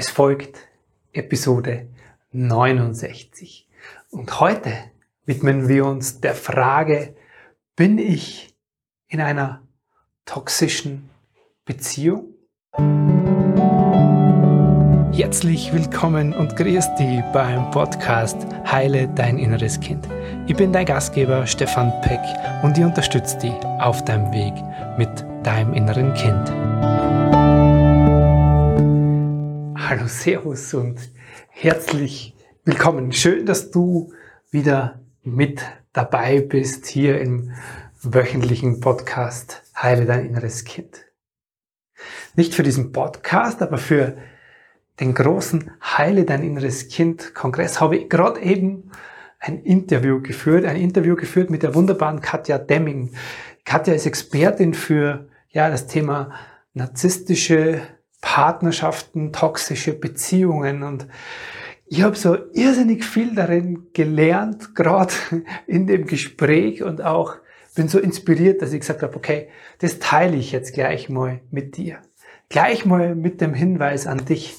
Es 0.00 0.10
folgt 0.10 0.60
Episode 1.12 1.88
69. 2.30 3.68
Und 4.10 4.38
heute 4.38 4.72
widmen 5.26 5.66
wir 5.66 5.86
uns 5.86 6.20
der 6.20 6.36
Frage, 6.36 7.16
bin 7.74 7.98
ich 7.98 8.54
in 9.08 9.20
einer 9.20 9.60
toxischen 10.24 11.10
Beziehung? 11.64 12.32
Herzlich 15.12 15.72
willkommen 15.72 16.32
und 16.32 16.54
grüß 16.54 16.94
dich 16.94 17.20
beim 17.32 17.68
Podcast 17.72 18.36
Heile 18.70 19.08
dein 19.08 19.36
inneres 19.36 19.80
Kind. 19.80 20.08
Ich 20.46 20.54
bin 20.54 20.72
dein 20.72 20.86
Gastgeber 20.86 21.44
Stefan 21.44 21.92
Peck 22.02 22.20
und 22.62 22.78
ich 22.78 22.84
unterstütze 22.84 23.36
dich 23.38 23.64
auf 23.80 24.04
deinem 24.04 24.32
Weg 24.32 24.54
mit 24.96 25.10
deinem 25.44 25.74
inneren 25.74 26.14
Kind. 26.14 27.07
Hallo, 29.88 30.06
Servus 30.06 30.74
und 30.74 31.00
herzlich 31.48 32.34
willkommen. 32.66 33.10
Schön, 33.10 33.46
dass 33.46 33.70
du 33.70 34.12
wieder 34.50 35.00
mit 35.22 35.62
dabei 35.94 36.42
bist 36.42 36.84
hier 36.84 37.18
im 37.22 37.52
wöchentlichen 38.02 38.80
Podcast 38.80 39.62
Heile 39.74 40.04
dein 40.04 40.26
inneres 40.26 40.64
Kind. 40.64 41.06
Nicht 42.36 42.54
für 42.54 42.62
diesen 42.62 42.92
Podcast, 42.92 43.62
aber 43.62 43.78
für 43.78 44.18
den 45.00 45.14
großen 45.14 45.70
Heile 45.82 46.26
dein 46.26 46.42
inneres 46.42 46.88
Kind 46.88 47.34
Kongress 47.34 47.80
habe 47.80 47.96
ich 47.96 48.10
gerade 48.10 48.42
eben 48.42 48.90
ein 49.38 49.58
Interview 49.62 50.20
geführt, 50.20 50.66
ein 50.66 50.76
Interview 50.76 51.16
geführt 51.16 51.48
mit 51.48 51.62
der 51.62 51.74
wunderbaren 51.74 52.20
Katja 52.20 52.58
Demming. 52.58 53.14
Katja 53.64 53.94
ist 53.94 54.04
Expertin 54.04 54.74
für 54.74 55.30
ja, 55.48 55.70
das 55.70 55.86
Thema 55.86 56.32
narzisstische 56.74 57.80
Partnerschaften, 58.20 59.32
toxische 59.32 59.92
Beziehungen 59.92 60.82
und 60.82 61.06
ich 61.90 62.02
habe 62.02 62.16
so 62.16 62.36
irrsinnig 62.52 63.04
viel 63.04 63.34
darin 63.34 63.86
gelernt, 63.94 64.74
gerade 64.74 65.12
in 65.66 65.86
dem 65.86 66.06
Gespräch 66.06 66.82
und 66.82 67.02
auch 67.02 67.36
bin 67.74 67.88
so 67.88 67.98
inspiriert, 67.98 68.60
dass 68.60 68.72
ich 68.72 68.80
gesagt 68.80 69.02
habe, 69.02 69.16
okay, 69.16 69.48
das 69.78 69.98
teile 69.98 70.36
ich 70.36 70.52
jetzt 70.52 70.74
gleich 70.74 71.08
mal 71.08 71.40
mit 71.50 71.76
dir. 71.76 71.98
Gleich 72.48 72.84
mal 72.84 73.14
mit 73.14 73.40
dem 73.40 73.54
Hinweis 73.54 74.06
an 74.06 74.24
dich, 74.24 74.56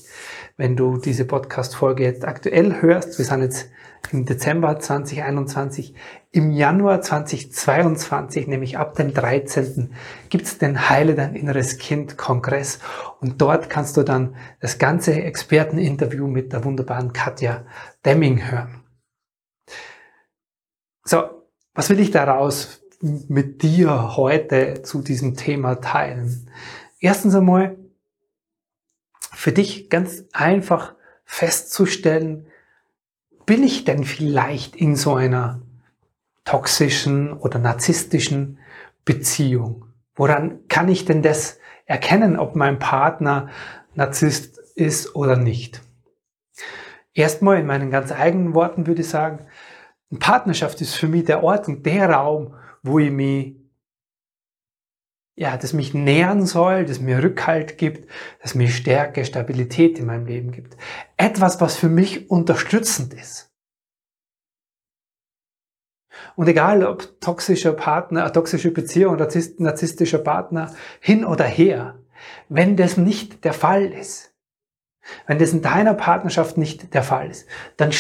wenn 0.60 0.76
du 0.76 0.98
diese 0.98 1.24
Podcast-Folge 1.24 2.04
jetzt 2.04 2.26
aktuell 2.26 2.82
hörst. 2.82 3.18
Wir 3.18 3.24
sind 3.24 3.42
jetzt 3.42 3.70
im 4.12 4.26
Dezember 4.26 4.78
2021. 4.78 5.96
Im 6.32 6.52
Januar 6.52 7.00
2022, 7.00 8.46
nämlich 8.46 8.78
ab 8.78 8.94
dem 8.96 9.14
13. 9.14 9.94
gibt's 10.28 10.58
den 10.58 10.90
Heile 10.90 11.16
dein 11.16 11.36
inneres 11.36 11.78
Kind 11.78 12.18
Kongress 12.18 12.80
und 13.22 13.42
dort 13.42 13.70
kannst 13.70 13.96
du 13.96 14.04
dann 14.04 14.36
das 14.60 14.80
ganze 14.80 15.14
Experteninterview 15.14 16.28
mit 16.28 16.52
der 16.52 16.66
wunderbaren 16.66 17.14
Katja 17.14 17.66
Demming 18.04 18.52
hören. 18.52 18.84
So, 21.06 21.24
was 21.74 21.90
will 21.90 22.02
ich 22.02 22.12
daraus 22.12 22.82
mit 23.00 23.64
dir 23.64 24.18
heute 24.18 24.82
zu 24.82 25.02
diesem 25.02 25.38
Thema 25.38 25.76
teilen? 25.76 26.52
Erstens 27.00 27.34
einmal, 27.34 27.78
für 29.40 29.54
dich 29.54 29.90
ganz 29.90 30.26
einfach 30.34 30.96
festzustellen, 31.24 32.48
bin 33.46 33.64
ich 33.64 33.86
denn 33.86 34.04
vielleicht 34.04 34.76
in 34.76 34.98
so 34.98 35.16
einer 35.16 35.62
toxischen 36.44 37.32
oder 37.32 37.58
narzisstischen 37.58 38.60
Beziehung? 39.06 39.86
Woran 40.14 40.68
kann 40.68 40.90
ich 40.90 41.06
denn 41.06 41.22
das 41.22 41.58
erkennen, 41.86 42.38
ob 42.38 42.58
mein 42.58 42.80
Partner 42.80 43.48
Narzisst 43.96 44.58
ist 44.76 45.16
oder 45.16 45.38
nicht? 45.38 45.82
Erstmal 47.14 47.62
in 47.62 47.66
meinen 47.66 47.92
ganz 47.92 48.12
eigenen 48.12 48.54
Worten 48.54 48.88
würde 48.88 49.04
ich 49.04 49.08
sagen, 49.08 49.46
eine 50.12 50.20
Partnerschaft 50.20 50.82
ist 50.82 50.96
für 50.96 51.08
mich 51.08 51.24
der 51.24 51.44
Ort 51.46 51.70
und 51.70 51.86
der 51.86 52.10
Raum, 52.10 52.56
wo 52.84 53.00
ich 53.00 53.10
mich 53.10 53.56
ja, 55.40 55.56
das 55.56 55.72
mich 55.72 55.94
nähern 55.94 56.46
soll, 56.46 56.84
das 56.84 57.00
mir 57.00 57.24
Rückhalt 57.24 57.78
gibt, 57.78 58.10
das 58.42 58.56
mir 58.56 58.68
Stärke, 58.68 59.24
Stabilität 59.24 59.98
in 59.98 60.06
meinem 60.06 60.26
Leben 60.26 60.52
gibt. 60.52 60.76
Etwas, 61.16 61.62
was 61.62 61.78
für 61.78 61.88
mich 61.88 62.30
unterstützend 62.30 63.14
ist. 63.14 63.50
Und 66.36 66.50
egal 66.50 66.84
ob 66.84 67.22
toxischer 67.22 67.72
Partner, 67.72 68.34
toxische 68.34 68.72
Beziehung 68.72 69.16
narzisstischer 69.16 70.18
Partner, 70.18 70.76
hin 71.00 71.24
oder 71.24 71.46
her, 71.46 71.98
wenn 72.50 72.76
das 72.76 72.98
nicht 72.98 73.46
der 73.46 73.54
Fall 73.54 73.86
ist, 73.86 74.34
wenn 75.26 75.40
das 75.40 75.54
in 75.54 75.62
deiner 75.62 75.94
Partnerschaft 75.94 76.58
nicht 76.58 76.94
der 76.94 77.04
Fall 77.04 77.32
ist, 77.32 77.48
dann 77.78 77.92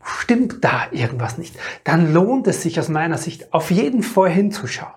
stimmt 0.00 0.64
da 0.64 0.88
irgendwas 0.92 1.36
nicht. 1.36 1.58
Dann 1.84 2.14
lohnt 2.14 2.46
es 2.46 2.62
sich 2.62 2.80
aus 2.80 2.88
meiner 2.88 3.18
Sicht 3.18 3.52
auf 3.52 3.70
jeden 3.70 4.02
Fall 4.02 4.30
hinzuschauen. 4.30 4.94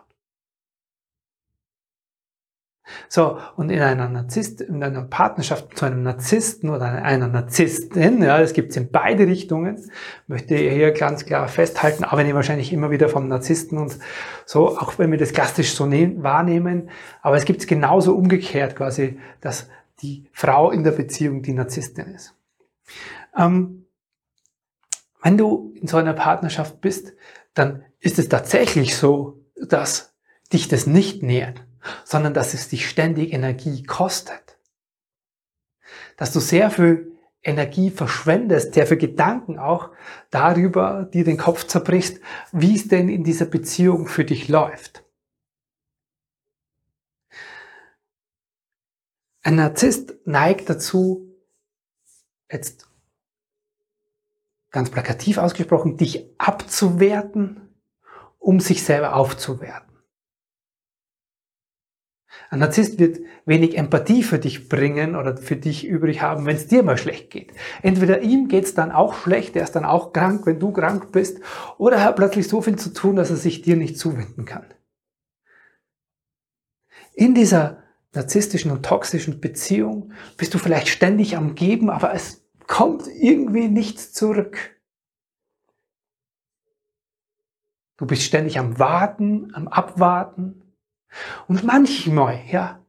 So, 3.08 3.40
und 3.56 3.70
in 3.70 3.80
einer 3.80 4.10
Narzisst, 4.10 4.62
in 4.62 4.84
einer 4.84 5.04
Partnerschaft 5.04 5.78
zu 5.78 5.86
einem 5.86 6.04
Narzissten 6.04 6.70
oder 6.70 6.86
einer 6.86 7.28
Narzisstin, 7.28 8.22
ja, 8.22 8.40
das 8.40 8.54
gibt's 8.54 8.76
in 8.76 8.92
beide 8.92 9.28
Richtungen, 9.28 9.80
möchte 10.28 10.56
ich 10.56 10.74
hier 10.74 10.92
ganz 10.92 11.26
klar 11.26 11.48
festhalten, 11.48 12.04
aber 12.04 12.26
wir 12.26 12.36
wahrscheinlich 12.36 12.74
immer 12.74 12.92
wieder 12.92 13.10
vom 13.10 13.28
Narzissten 13.28 13.78
und 13.78 13.98
so, 14.46 14.78
auch 14.78 14.98
wenn 15.00 15.12
wir 15.12 15.18
das 15.18 15.34
klassisch 15.34 15.74
so 15.74 15.90
wahrnehmen, 15.90 16.90
aber 17.22 17.36
es 17.36 17.46
gibt 17.46 17.68
genauso 17.68 18.16
umgekehrt 18.16 18.76
quasi, 18.76 19.20
dass 19.42 19.70
die 20.02 20.28
Frau 20.32 20.72
in 20.72 20.84
der 20.84 20.92
Beziehung 20.92 21.42
die 21.42 21.54
Narzisstin 21.54 22.14
ist. 22.14 22.34
Ähm, 23.38 23.86
wenn 25.22 25.38
du 25.38 25.74
in 25.76 25.88
so 25.88 25.98
einer 25.98 26.14
Partnerschaft 26.14 26.80
bist, 26.82 27.14
dann 27.54 27.84
ist 28.00 28.20
es 28.20 28.30
tatsächlich 28.30 28.96
so, 28.96 29.44
dass 29.56 30.14
dich 30.54 30.68
das 30.68 30.88
nicht 30.88 31.22
nährt 31.24 31.66
sondern 32.04 32.34
dass 32.34 32.54
es 32.54 32.70
dich 32.70 32.90
ständig 32.90 33.34
Energie 33.34 33.84
kostet. 33.84 34.58
Dass 36.18 36.34
du 36.34 36.40
sehr 36.40 36.70
viel 36.72 37.18
Energie 37.42 37.90
verschwendest, 37.90 38.74
sehr 38.74 38.86
viel 38.86 38.98
Gedanken 38.98 39.60
auch 39.60 39.92
darüber, 40.30 41.10
die 41.14 41.24
den 41.24 41.38
Kopf 41.38 41.66
zerbrichst, 41.66 42.20
wie 42.52 42.76
es 42.76 42.88
denn 42.88 43.08
in 43.08 43.24
dieser 43.24 43.46
Beziehung 43.46 44.08
für 44.08 44.26
dich 44.26 44.50
läuft. 44.50 45.04
Ein 49.42 49.56
Narzisst 49.56 50.16
neigt 50.26 50.70
dazu, 50.70 51.34
jetzt 52.52 52.90
ganz 54.72 54.90
plakativ 54.90 55.38
ausgesprochen, 55.38 55.98
dich 55.98 56.30
abzuwerten, 56.38 57.74
um 58.38 58.60
sich 58.60 58.84
selber 58.84 59.16
aufzuwerten. 59.16 59.89
Ein 62.52 62.60
Narzisst 62.60 62.98
wird 62.98 63.20
wenig 63.46 63.78
Empathie 63.78 64.24
für 64.24 64.40
dich 64.40 64.70
bringen 64.70 65.16
oder 65.16 65.38
für 65.38 65.56
dich 65.56 65.86
übrig 65.86 66.22
haben, 66.22 66.48
wenn 66.48 66.56
es 66.56 66.68
dir 66.68 66.82
mal 66.82 66.98
schlecht 66.98 67.30
geht. 67.30 67.54
Entweder 67.84 68.22
ihm 68.22 68.48
geht 68.48 68.66
es 68.66 68.74
dann 68.74 68.92
auch 68.92 69.14
schlecht, 69.14 69.56
er 69.56 69.64
ist 69.64 69.76
dann 69.76 69.86
auch 69.86 70.14
krank, 70.14 70.48
wenn 70.48 70.60
du 70.60 70.72
krank 70.72 71.12
bist, 71.12 71.40
oder 71.78 71.98
er 71.98 72.04
hat 72.06 72.16
plötzlich 72.16 72.48
so 72.48 72.62
viel 72.62 72.76
zu 72.76 72.92
tun, 72.92 73.16
dass 73.16 73.30
er 73.30 73.36
sich 73.36 73.62
dir 73.62 73.76
nicht 73.76 74.00
zuwenden 74.00 74.46
kann. 74.46 74.66
In 77.14 77.36
dieser 77.36 77.84
narzisstischen 78.14 78.72
und 78.72 78.84
toxischen 78.84 79.40
Beziehung 79.40 80.14
bist 80.38 80.54
du 80.56 80.58
vielleicht 80.58 80.88
ständig 80.88 81.38
am 81.38 81.54
Geben, 81.54 81.92
aber 81.92 82.14
es 82.16 82.44
kommt 82.66 83.04
irgendwie 83.08 83.68
nichts 83.68 84.12
zurück. 84.14 84.80
Du 87.98 88.08
bist 88.08 88.24
ständig 88.24 88.58
am 88.58 88.80
Warten, 88.80 89.54
am 89.54 89.68
Abwarten. 89.68 90.69
Und 91.48 91.64
manchmal, 91.64 92.40
ja, 92.50 92.80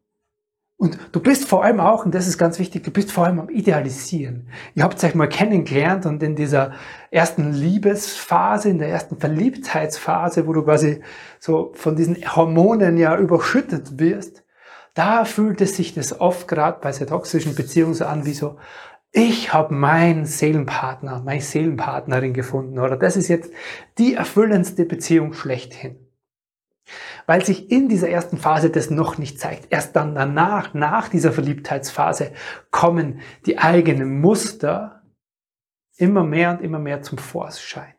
und 0.81 0.99
du 1.13 1.21
bist 1.21 1.47
vor 1.47 1.63
allem 1.63 1.79
auch, 1.79 2.07
und 2.07 2.15
das 2.15 2.27
ist 2.27 2.39
ganz 2.39 2.59
wichtig, 2.59 2.85
du 2.85 2.91
bist 2.91 3.13
vor 3.13 3.27
allem 3.27 3.39
am 3.39 3.51
Idealisieren. 3.51 4.49
Ihr 4.75 4.83
habt 4.83 5.05
euch 5.05 5.15
mal 5.15 5.29
kennengelernt 5.29 6.07
und 6.07 6.23
in 6.23 6.37
dieser 6.37 6.73
ersten 7.11 7.53
Liebesphase, 7.53 8.71
in 8.71 8.79
der 8.79 8.89
ersten 8.89 9.19
Verliebtheitsphase, 9.19 10.47
wo 10.47 10.55
du 10.55 10.63
quasi 10.63 11.03
so 11.39 11.73
von 11.75 11.97
diesen 11.97 12.17
Hormonen 12.35 12.97
ja 12.97 13.15
überschüttet 13.19 13.99
wirst, 13.99 14.43
da 14.95 15.27
fühlt 15.27 15.61
es 15.61 15.77
sich 15.77 15.93
das 15.93 16.19
oft 16.19 16.49
gerade 16.49 16.81
bei 16.81 16.93
sehr 16.93 17.07
toxischen 17.07 17.55
Beziehungen 17.55 17.93
so 17.93 18.07
an 18.07 18.25
wie 18.25 18.33
so, 18.33 18.57
ich 19.13 19.53
habe 19.53 19.75
meinen 19.75 20.25
Seelenpartner, 20.25 21.21
meine 21.23 21.43
Seelenpartnerin 21.43 22.33
gefunden 22.33 22.79
oder 22.79 22.97
das 22.97 23.19
ist 23.19 23.29
jetzt 23.29 23.53
die 23.99 24.15
erfüllendste 24.15 24.87
Beziehung 24.87 25.35
schlechthin 25.35 26.10
weil 27.27 27.45
sich 27.45 27.71
in 27.71 27.89
dieser 27.89 28.09
ersten 28.09 28.39
Phase 28.39 28.71
das 28.71 28.91
noch 28.91 29.19
nicht 29.19 29.39
zeigt. 29.41 29.67
Erst 29.71 29.97
dann 29.97 30.15
danach, 30.15 30.75
nach 30.75 31.09
dieser 31.09 31.33
Verliebtheitsphase, 31.33 32.33
kommen 32.71 33.21
die 33.47 33.59
eigenen 33.59 34.21
Muster 34.21 35.03
immer 35.97 36.25
mehr 36.25 36.51
und 36.51 36.63
immer 36.63 36.79
mehr 36.79 37.03
zum 37.03 37.19
Vorschein. 37.19 37.95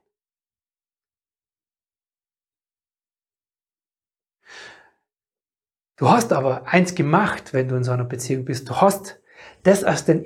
Du 5.97 6.09
hast 6.09 6.33
aber 6.33 6.67
eins 6.67 6.95
gemacht, 6.95 7.53
wenn 7.53 7.67
du 7.67 7.75
in 7.75 7.83
so 7.83 7.91
einer 7.91 8.05
Beziehung 8.05 8.43
bist. 8.43 8.67
Du 8.67 8.77
hast 8.77 9.21
das 9.61 9.83
als 9.83 10.03
den 10.03 10.23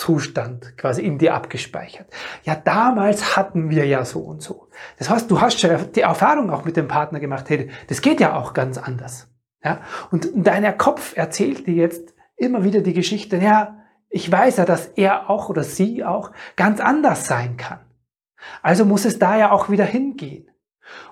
Idealzustand 0.00 0.76
quasi 0.76 1.02
in 1.02 1.18
dir 1.18 1.34
abgespeichert. 1.34 2.06
Ja, 2.44 2.54
damals 2.54 3.36
hatten 3.36 3.70
wir 3.70 3.86
ja 3.86 4.04
so 4.04 4.20
und 4.20 4.42
so. 4.42 4.68
Das 4.98 5.10
heißt, 5.10 5.30
du 5.30 5.40
hast 5.40 5.60
schon 5.60 5.92
die 5.92 6.00
Erfahrung 6.00 6.50
auch 6.50 6.64
mit 6.64 6.76
dem 6.76 6.88
Partner 6.88 7.20
gemacht, 7.20 7.48
hey, 7.48 7.70
das 7.88 8.00
geht 8.02 8.20
ja 8.20 8.36
auch 8.36 8.54
ganz 8.54 8.78
anders. 8.78 9.28
Ja? 9.62 9.80
Und 10.10 10.30
dein 10.34 10.76
Kopf 10.78 11.16
erzählt 11.16 11.66
dir 11.66 11.74
jetzt 11.74 12.14
immer 12.36 12.64
wieder 12.64 12.80
die 12.80 12.94
Geschichte, 12.94 13.36
ja, 13.36 13.76
ich 14.08 14.30
weiß 14.30 14.56
ja, 14.56 14.64
dass 14.64 14.86
er 14.86 15.30
auch 15.30 15.48
oder 15.48 15.62
sie 15.62 16.04
auch 16.04 16.32
ganz 16.56 16.80
anders 16.80 17.26
sein 17.26 17.56
kann. 17.56 17.80
Also 18.62 18.84
muss 18.84 19.04
es 19.04 19.18
da 19.18 19.36
ja 19.36 19.52
auch 19.52 19.68
wieder 19.68 19.84
hingehen. 19.84 20.50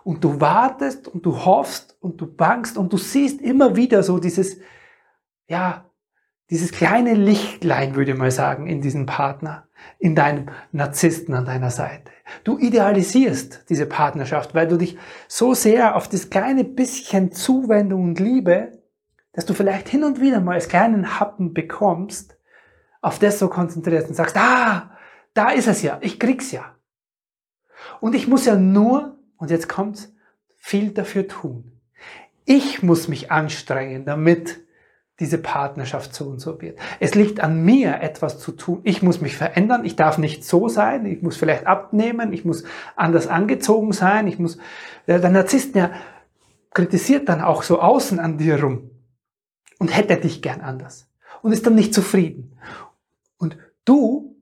Und 0.03 0.25
du 0.25 0.41
wartest 0.41 1.07
und 1.07 1.25
du 1.25 1.45
hoffst 1.45 1.97
und 2.01 2.21
du 2.21 2.27
bangst 2.27 2.77
und 2.77 2.93
du 2.93 2.97
siehst 2.97 3.41
immer 3.41 3.77
wieder 3.77 4.03
so 4.03 4.19
dieses, 4.19 4.59
ja, 5.47 5.88
dieses 6.51 6.73
kleine 6.73 7.15
Lichtlein, 7.15 7.95
würde 7.95 8.13
ich 8.13 8.19
mal 8.19 8.31
sagen, 8.31 8.67
in 8.67 8.81
diesem 8.81 9.07
Partner, 9.07 9.69
in 9.99 10.15
deinem 10.15 10.47
Narzissten 10.73 11.35
an 11.35 11.45
deiner 11.45 11.71
Seite. 11.71 12.11
Du 12.45 12.59
idealisierst 12.59 13.65
diese 13.69 13.87
Partnerschaft, 13.87 14.55
weil 14.55 14.67
du 14.67 14.77
dich 14.77 14.97
so 15.29 15.55
sehr 15.55 15.97
auf 15.97 16.09
das 16.09 16.31
kleine 16.31 16.65
bisschen 16.65 17.33
Zuwendung 17.33 18.05
und 18.05 18.21
Liebe, 18.21 18.79
dass 19.33 19.47
du 19.47 19.55
vielleicht 19.55 19.89
hin 19.89 20.05
und 20.05 20.21
wieder 20.21 20.41
mal 20.41 20.55
als 20.55 20.69
kleinen 20.69 21.21
Happen 21.21 21.53
bekommst, 21.53 22.37
auf 23.03 23.19
das 23.19 23.39
so 23.39 23.49
konzentrierst 23.49 24.09
und 24.09 24.15
sagst, 24.15 24.37
ah, 24.37 24.91
da 25.35 25.51
ist 25.51 25.69
es 25.69 25.83
ja, 25.83 25.99
ich 26.01 26.19
krieg's 26.19 26.51
ja. 26.51 26.75
Und 28.01 28.15
ich 28.15 28.27
muss 28.27 28.47
ja 28.47 28.57
nur, 28.57 29.19
und 29.37 29.51
jetzt 29.51 29.69
kommt's, 29.69 30.13
viel 30.57 30.91
dafür 30.91 31.29
tun. 31.29 31.73
Ich 32.45 32.83
muss 32.83 33.07
mich 33.09 33.31
anstrengen, 33.31 34.05
damit 34.05 34.61
diese 35.21 35.39
Partnerschaft 35.39 36.15
so 36.15 36.27
und 36.27 36.41
so 36.41 36.61
wird. 36.61 36.79
Es 37.01 37.15
liegt 37.15 37.41
an 37.41 37.65
mir, 37.65 38.01
etwas 38.01 38.39
zu 38.39 38.53
tun. 38.53 38.81
Ich 38.85 39.03
muss 39.03 39.21
mich 39.21 39.37
verändern. 39.37 39.85
Ich 39.85 39.97
darf 39.97 40.17
nicht 40.19 40.45
so 40.45 40.69
sein. 40.69 41.07
Ich 41.07 41.23
muss 41.23 41.37
vielleicht 41.37 41.67
abnehmen. 41.67 42.33
Ich 42.33 42.45
muss 42.45 42.65
anders 42.95 43.27
angezogen 43.27 43.93
sein. 43.93 44.29
Ich 44.29 44.39
muss, 44.39 44.59
der 45.07 45.29
Narzisst, 45.29 45.75
der 45.75 45.93
kritisiert 46.73 47.29
dann 47.29 47.41
auch 47.41 47.63
so 47.63 47.81
außen 47.81 48.21
an 48.21 48.39
dir 48.39 48.63
rum 48.63 48.91
und 49.79 49.97
hätte 49.97 50.17
dich 50.17 50.43
gern 50.43 50.61
anders 50.61 51.09
und 51.43 51.53
ist 51.53 51.67
dann 51.67 51.75
nicht 51.75 51.95
zufrieden. 51.95 52.57
Und 53.39 53.57
du 53.85 54.37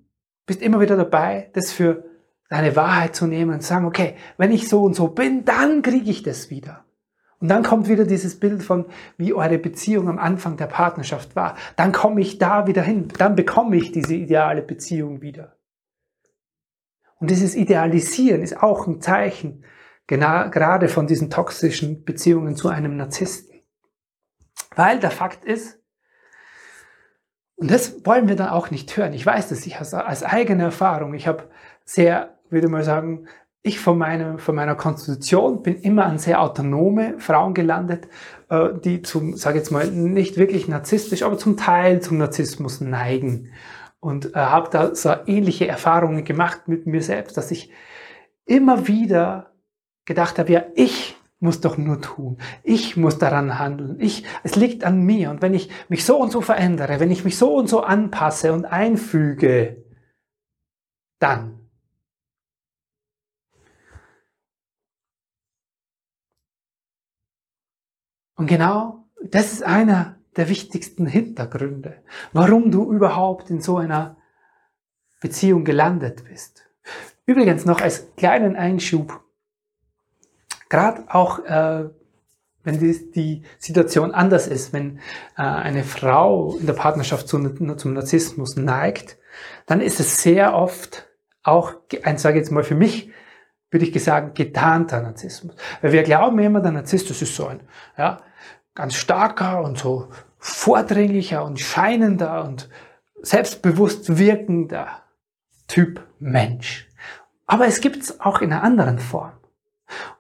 bist 0.44 0.61
immer 0.61 0.81
wieder 0.81 0.96
dabei, 0.96 1.50
das 1.55 1.73
für 1.73 2.05
deine 2.49 2.76
Wahrheit 2.76 3.17
zu 3.17 3.26
nehmen 3.26 3.55
und 3.55 3.62
zu 3.62 3.69
sagen, 3.69 3.87
okay, 3.87 4.17
wenn 4.37 4.52
ich 4.52 4.69
so 4.69 4.82
und 4.82 4.94
so 4.94 5.08
bin, 5.08 5.44
dann 5.44 5.82
kriege 5.82 6.11
ich 6.11 6.23
das 6.23 6.50
wieder. 6.50 6.85
Und 7.40 7.48
dann 7.48 7.62
kommt 7.62 7.88
wieder 7.88 8.04
dieses 8.04 8.40
Bild 8.40 8.62
von, 8.62 8.86
wie 9.18 9.34
eure 9.34 9.58
Beziehung 9.58 10.08
am 10.08 10.18
Anfang 10.18 10.56
der 10.56 10.66
Partnerschaft 10.66 11.36
war. 11.36 11.56
Dann 11.76 11.92
komme 11.92 12.20
ich 12.20 12.38
da 12.38 12.66
wieder 12.66 12.82
hin. 12.82 13.08
Dann 13.18 13.36
bekomme 13.36 13.76
ich 13.76 13.92
diese 13.92 14.14
ideale 14.14 14.62
Beziehung 14.62 15.20
wieder. 15.20 15.56
Und 17.18 17.30
dieses 17.30 17.54
Idealisieren 17.54 18.42
ist 18.42 18.62
auch 18.62 18.86
ein 18.86 19.00
Zeichen, 19.00 19.64
genau, 20.06 20.48
gerade 20.50 20.88
von 20.88 21.06
diesen 21.06 21.30
toxischen 21.30 22.04
Beziehungen 22.04 22.56
zu 22.56 22.68
einem 22.68 22.96
Narzissten. 22.96 23.60
Weil 24.74 25.00
der 25.00 25.10
Fakt 25.10 25.44
ist, 25.44 25.78
und 27.56 27.70
das 27.70 28.04
wollen 28.04 28.28
wir 28.28 28.36
dann 28.36 28.50
auch 28.50 28.70
nicht 28.70 28.94
hören. 28.96 29.14
Ich 29.14 29.24
weiß 29.24 29.48
das, 29.48 29.66
ich 29.66 29.80
habe 29.80 30.04
als 30.04 30.22
eigene 30.22 30.64
Erfahrung. 30.64 31.14
Ich 31.14 31.26
habe 31.26 31.48
sehr, 31.84 32.38
würde 32.50 32.68
mal 32.68 32.84
sagen, 32.84 33.28
ich 33.66 33.80
von 33.80 33.98
meiner, 33.98 34.38
von 34.38 34.54
meiner 34.54 34.74
Konstitution 34.74 35.62
bin 35.62 35.80
immer 35.80 36.06
an 36.06 36.18
sehr 36.18 36.40
autonome 36.40 37.18
Frauen 37.18 37.52
gelandet, 37.52 38.08
äh, 38.48 38.68
die 38.84 39.02
zum, 39.02 39.36
sage 39.36 39.58
jetzt 39.58 39.70
mal, 39.70 39.90
nicht 39.90 40.36
wirklich 40.36 40.68
narzisstisch, 40.68 41.22
aber 41.22 41.36
zum 41.36 41.56
Teil 41.56 42.00
zum 42.00 42.18
Narzissmus 42.18 42.80
neigen. 42.80 43.52
Und 43.98 44.34
äh, 44.34 44.38
habe 44.38 44.70
da 44.70 44.94
so 44.94 45.14
ähnliche 45.26 45.66
Erfahrungen 45.66 46.24
gemacht 46.24 46.68
mit 46.68 46.86
mir 46.86 47.02
selbst, 47.02 47.36
dass 47.36 47.50
ich 47.50 47.70
immer 48.44 48.86
wieder 48.86 49.52
gedacht 50.04 50.38
habe, 50.38 50.52
ja, 50.52 50.62
ich 50.74 51.16
muss 51.40 51.60
doch 51.60 51.76
nur 51.76 52.00
tun. 52.00 52.38
Ich 52.62 52.96
muss 52.96 53.18
daran 53.18 53.58
handeln. 53.58 53.96
Ich, 53.98 54.24
es 54.42 54.56
liegt 54.56 54.84
an 54.84 55.02
mir. 55.02 55.30
Und 55.30 55.42
wenn 55.42 55.54
ich 55.54 55.70
mich 55.88 56.04
so 56.04 56.18
und 56.18 56.30
so 56.30 56.40
verändere, 56.40 57.00
wenn 57.00 57.10
ich 57.10 57.24
mich 57.24 57.36
so 57.36 57.54
und 57.54 57.68
so 57.68 57.82
anpasse 57.82 58.52
und 58.52 58.64
einfüge, 58.64 59.84
dann 61.18 61.55
Und 68.36 68.46
genau 68.46 69.04
das 69.22 69.52
ist 69.52 69.62
einer 69.62 70.16
der 70.36 70.48
wichtigsten 70.48 71.06
Hintergründe, 71.06 72.02
warum 72.32 72.70
du 72.70 72.92
überhaupt 72.92 73.50
in 73.50 73.60
so 73.60 73.78
einer 73.78 74.16
Beziehung 75.20 75.64
gelandet 75.64 76.24
bist. 76.28 76.68
Übrigens 77.24 77.64
noch 77.64 77.80
als 77.80 78.14
kleinen 78.16 78.54
Einschub, 78.54 79.20
gerade 80.68 81.04
auch 81.08 81.44
äh, 81.44 81.88
wenn 82.62 82.80
die, 82.80 83.10
die, 83.12 83.42
Situation 83.58 84.12
anders 84.12 84.48
ist, 84.48 84.72
wenn 84.72 84.98
äh, 85.36 85.42
eine 85.42 85.84
Frau 85.84 86.56
in 86.58 86.66
der 86.66 86.74
Partnerschaft 86.74 87.28
zu, 87.28 87.38
zum 87.76 87.92
Narzissmus 87.94 88.56
neigt, 88.56 89.18
dann 89.66 89.80
ist 89.80 90.00
es 90.00 90.22
sehr 90.22 90.54
oft 90.54 91.08
auch, 91.42 91.74
ich 91.90 92.18
sage 92.18 92.38
jetzt 92.38 92.50
mal 92.50 92.64
für 92.64 92.74
mich, 92.74 93.10
würde 93.70 93.86
ich 93.86 94.04
sagen, 94.04 94.32
getarnter 94.34 95.02
Narzissmus. 95.02 95.54
Weil 95.82 95.92
wir 95.92 96.02
glauben 96.02 96.38
immer, 96.38 96.60
der 96.60 96.72
Narzisst, 96.72 97.10
das 97.10 97.22
ist 97.22 97.34
so 97.34 97.46
ein 97.46 97.60
ja, 97.98 98.20
ganz 98.74 98.94
starker 98.94 99.62
und 99.62 99.78
so 99.78 100.08
vordringlicher 100.38 101.44
und 101.44 101.60
scheinender 101.60 102.44
und 102.44 102.68
selbstbewusst 103.22 104.18
wirkender 104.18 105.02
Typ 105.66 106.06
Mensch. 106.18 106.88
Aber 107.46 107.66
es 107.66 107.80
gibt 107.80 108.02
es 108.02 108.20
auch 108.20 108.40
in 108.40 108.52
einer 108.52 108.62
anderen 108.62 108.98
Form. 108.98 109.32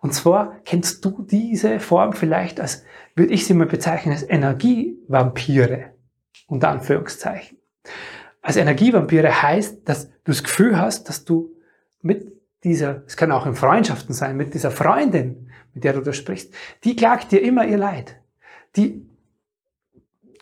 Und 0.00 0.14
zwar 0.14 0.60
kennst 0.64 1.04
du 1.04 1.22
diese 1.22 1.80
Form 1.80 2.12
vielleicht 2.12 2.60
als, 2.60 2.84
würde 3.14 3.32
ich 3.32 3.46
sie 3.46 3.54
mal 3.54 3.66
bezeichnen, 3.66 4.12
als 4.12 4.28
Energievampire, 4.28 5.92
unter 6.46 6.68
Anführungszeichen. 6.68 7.58
Als 8.42 8.56
Energievampire 8.56 9.42
heißt, 9.42 9.88
dass 9.88 10.08
du 10.08 10.14
das 10.26 10.44
Gefühl 10.44 10.78
hast, 10.78 11.08
dass 11.08 11.24
du 11.24 11.52
mit 12.02 12.35
dieser, 12.66 13.04
es 13.06 13.16
kann 13.16 13.30
auch 13.30 13.46
in 13.46 13.54
Freundschaften 13.54 14.12
sein, 14.12 14.36
mit 14.36 14.52
dieser 14.52 14.72
Freundin, 14.72 15.50
mit 15.72 15.84
der 15.84 15.92
du 15.92 16.00
da 16.00 16.12
sprichst, 16.12 16.52
die 16.82 16.96
klagt 16.96 17.30
dir 17.30 17.40
immer 17.40 17.64
ihr 17.64 17.78
Leid. 17.78 18.16
Die 18.74 19.08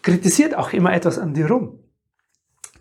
kritisiert 0.02 0.54
auch 0.54 0.72
immer 0.72 0.94
etwas 0.94 1.18
an 1.18 1.34
dir 1.34 1.50
rum. 1.50 1.80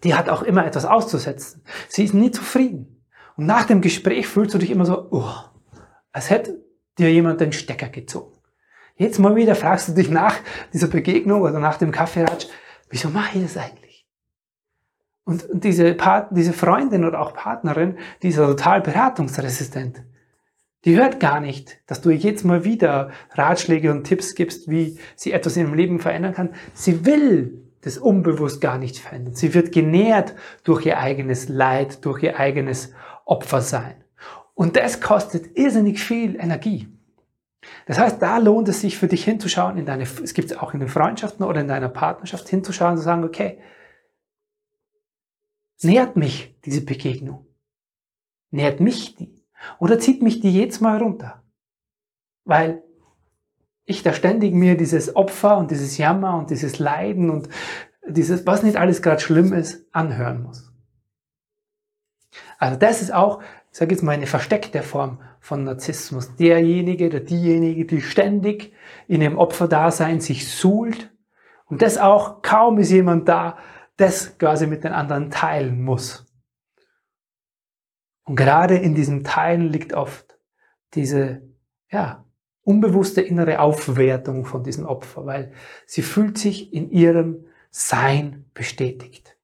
Die 0.04 0.16
hat 0.16 0.30
auch 0.30 0.44
immer 0.44 0.66
etwas 0.66 0.86
auszusetzen. 0.86 1.62
Sie 1.90 2.06
ist 2.06 2.14
nie 2.14 2.32
zufrieden. 2.32 3.04
Und 3.36 3.46
nach 3.46 3.66
dem 3.66 3.82
Gespräch 3.82 4.28
fühlst 4.28 4.54
du 4.54 4.60
dich 4.60 4.72
immer 4.72 4.86
so, 4.86 5.08
oh, 5.12 5.34
als 6.14 6.30
hätte 6.30 6.64
dir 6.98 7.12
jemand 7.12 7.42
den 7.42 7.52
Stecker 7.52 7.90
gezogen. 7.90 8.38
Jetzt 8.96 9.20
mal 9.20 9.36
wieder 9.36 9.56
fragst 9.56 9.90
du 9.90 9.94
dich 9.94 10.10
nach 10.10 10.36
dieser 10.72 10.88
Begegnung 10.88 11.42
oder 11.42 11.60
nach 11.60 11.78
dem 11.78 11.92
Kaffeeratsch, 11.92 12.48
wieso 12.90 13.10
mache 13.10 13.40
ich 13.40 13.44
das 13.44 13.58
eigentlich? 13.58 13.83
Und 15.26 15.46
diese, 15.54 15.94
Part 15.94 16.30
diese 16.32 16.54
Freundin 16.54 17.06
oder 17.06 17.22
auch 17.22 17.34
Partnerin, 17.34 17.98
die 18.22 18.30
ist 18.30 18.38
ja 18.38 18.46
total 18.46 18.82
beratungsresistent. 18.82 20.04
Die 20.86 20.98
hört 20.98 21.22
gar 21.22 21.40
nicht, 21.40 21.80
dass 21.88 22.02
du 22.02 22.10
jetzt 22.10 22.44
mal 22.44 22.66
wieder 22.66 23.12
Ratschläge 23.32 23.90
und 23.92 24.04
Tipps 24.04 24.36
gibst, 24.36 24.70
wie 24.70 24.98
sie 25.16 25.32
etwas 25.32 25.56
in 25.56 25.64
ihrem 25.64 25.76
Leben 25.76 26.00
verändern 26.00 26.34
kann. 26.34 26.50
Sie 26.74 27.06
will 27.06 27.62
das 27.82 27.98
unbewusst 27.98 28.60
gar 28.60 28.78
nicht 28.78 28.98
verändern. 28.98 29.34
Sie 29.34 29.54
wird 29.54 29.72
genährt 29.72 30.36
durch 30.64 30.86
ihr 30.86 31.00
eigenes 31.00 31.48
Leid, 31.48 32.04
durch 32.06 32.24
ihr 32.24 32.38
eigenes 32.38 32.94
Opfersein. 33.26 33.96
Und 34.56 34.76
das 34.76 35.00
kostet 35.02 35.58
irrsinnig 35.58 36.02
viel 36.02 36.36
Energie. 36.36 36.90
Das 37.86 37.98
heißt, 37.98 38.22
da 38.22 38.38
lohnt 38.38 38.68
es 38.68 38.82
sich 38.82 38.98
für 38.98 39.08
dich 39.08 39.24
hinzuschauen, 39.24 39.78
in 39.78 39.86
deine, 39.86 40.04
es 40.04 40.34
gibt 40.34 40.52
es 40.52 40.58
auch 40.58 40.74
in 40.74 40.82
den 40.82 40.90
Freundschaften 40.90 41.46
oder 41.46 41.62
in 41.62 41.68
deiner 41.68 41.90
Partnerschaft 41.90 42.48
hinzuschauen 42.50 42.94
und 42.94 42.98
zu 42.98 43.04
sagen, 43.04 43.24
okay, 43.24 43.58
Nährt 45.82 46.16
mich 46.16 46.56
diese 46.66 46.86
Begegnung? 46.86 47.46
Nährt 48.52 48.80
mich 48.80 49.16
die? 49.16 49.44
Oder 49.80 50.00
zieht 50.00 50.22
mich 50.22 50.40
die 50.40 50.58
jetzt 50.58 50.82
mal 50.82 50.98
runter? 50.98 51.44
Weil 52.46 52.84
ich 53.86 54.04
da 54.04 54.14
ständig 54.14 54.54
mir 54.54 54.78
dieses 54.78 55.16
Opfer 55.16 55.58
und 55.58 55.72
dieses 55.72 55.98
Jammer 55.98 56.38
und 56.38 56.50
dieses 56.50 56.80
Leiden 56.80 57.30
und 57.30 57.50
dieses, 58.08 58.46
was 58.46 58.64
nicht 58.64 58.78
alles 58.78 59.02
gerade 59.02 59.22
schlimm 59.22 59.54
ist, 59.54 59.88
anhören 59.94 60.44
muss. 60.44 60.72
Also 62.60 62.78
das 62.78 63.02
ist 63.02 63.14
auch, 63.14 63.42
ich 63.72 63.78
sage 63.78 63.94
jetzt 63.94 64.04
mal, 64.04 64.14
eine 64.14 64.28
versteckte 64.28 64.84
Form 64.84 65.20
von 65.40 65.64
Narzissmus. 65.64 66.36
Derjenige 66.36 67.08
oder 67.08 67.20
diejenige, 67.20 67.86
die 67.86 68.02
ständig 68.02 68.74
in 69.08 69.20
dem 69.20 69.38
Opferdasein 69.38 70.22
sich 70.22 70.50
suhlt 70.50 71.14
und 71.66 71.82
das 71.82 71.98
auch, 71.98 72.42
kaum 72.42 72.78
ist 72.78 72.92
jemand 72.92 73.28
da, 73.28 73.58
das 73.98 74.38
quasi 74.38 74.68
mit 74.68 74.84
den 74.84 74.94
anderen 74.94 75.30
teilen 75.30 75.82
muss. 75.82 76.26
Und 78.24 78.36
gerade 78.36 78.78
in 78.78 78.96
diesem 78.96 79.24
Teilen 79.24 79.70
liegt 79.70 79.94
oft 79.94 80.38
diese, 80.94 81.42
ja, 81.90 82.26
unbewusste 82.64 83.22
innere 83.22 83.60
Aufwertung 83.60 84.46
von 84.46 84.64
diesem 84.64 84.86
Opfer, 84.86 85.26
weil 85.26 85.52
sie 85.86 86.02
fühlt 86.02 86.38
sich 86.38 86.74
in 86.74 86.90
ihrem 86.90 87.46
Sein 87.70 88.46
bestätigt. 88.54 89.36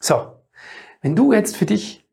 So, 0.00 0.40
wenn 1.02 1.16
du 1.16 1.32
jetzt 1.32 1.56
für 1.56 1.66
dich 1.66 2.06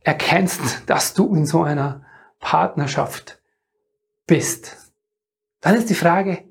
erkennst, 0.00 0.88
dass 0.88 1.14
du 1.14 1.34
in 1.34 1.46
so 1.46 1.62
einer 1.62 2.04
Partnerschaft 2.38 3.42
bist, 4.26 4.92
dann 5.60 5.74
ist 5.74 5.90
die 5.90 5.94
Frage, 5.94 6.44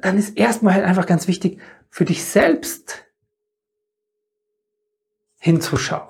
dann 0.00 0.18
ist 0.18 0.36
erstmal 0.36 0.74
halt 0.74 0.84
einfach 0.84 1.06
ganz 1.06 1.28
wichtig, 1.28 1.60
für 1.92 2.06
dich 2.06 2.24
selbst 2.24 3.04
hinzuschauen. 5.38 6.08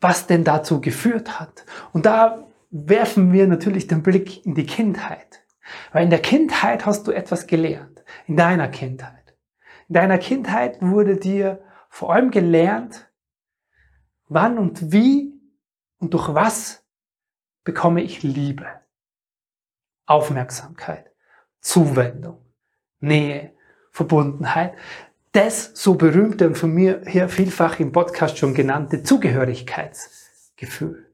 Was 0.00 0.28
denn 0.28 0.44
dazu 0.44 0.80
geführt 0.80 1.40
hat. 1.40 1.66
Und 1.92 2.06
da 2.06 2.46
werfen 2.70 3.32
wir 3.32 3.48
natürlich 3.48 3.88
den 3.88 4.04
Blick 4.04 4.46
in 4.46 4.54
die 4.54 4.64
Kindheit. 4.64 5.42
Weil 5.92 6.04
in 6.04 6.10
der 6.10 6.22
Kindheit 6.22 6.86
hast 6.86 7.08
du 7.08 7.10
etwas 7.10 7.48
gelernt. 7.48 8.04
In 8.28 8.36
deiner 8.36 8.68
Kindheit. 8.68 9.36
In 9.88 9.94
deiner 9.94 10.18
Kindheit 10.18 10.80
wurde 10.80 11.16
dir 11.16 11.62
vor 11.88 12.14
allem 12.14 12.30
gelernt, 12.30 13.10
wann 14.28 14.56
und 14.56 14.92
wie 14.92 15.34
und 15.98 16.14
durch 16.14 16.32
was 16.32 16.86
bekomme 17.64 18.02
ich 18.02 18.22
Liebe, 18.22 18.66
Aufmerksamkeit, 20.06 21.09
Zuwendung, 21.60 22.44
Nähe, 23.00 23.52
Verbundenheit. 23.90 24.74
Das 25.32 25.72
so 25.74 25.94
berühmte 25.94 26.48
und 26.48 26.58
von 26.58 26.72
mir 26.72 27.02
hier 27.06 27.28
vielfach 27.28 27.78
im 27.78 27.92
Podcast 27.92 28.38
schon 28.38 28.54
genannte 28.54 29.02
Zugehörigkeitsgefühl. 29.02 31.12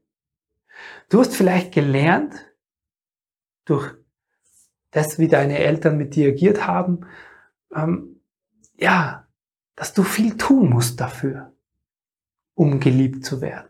Du 1.09 1.19
hast 1.19 1.35
vielleicht 1.35 1.73
gelernt, 1.73 2.33
durch 3.65 3.93
das, 4.91 5.19
wie 5.19 5.27
deine 5.27 5.59
Eltern 5.59 5.97
mit 5.97 6.15
dir 6.15 6.29
agiert 6.29 6.65
haben, 6.65 7.01
ähm, 7.75 8.21
ja, 8.75 9.27
dass 9.75 9.93
du 9.93 10.03
viel 10.03 10.37
tun 10.37 10.69
musst 10.69 10.99
dafür, 10.99 11.53
um 12.55 12.79
geliebt 12.79 13.25
zu 13.25 13.41
werden. 13.41 13.69